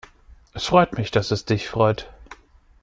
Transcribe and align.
Es 0.55 0.65
freut 0.65 0.97
mich, 0.97 1.11
dass 1.11 1.29
es 1.29 1.45
dich 1.45 1.67
freut. 1.67 2.09